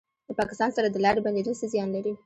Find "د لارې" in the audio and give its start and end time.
0.89-1.23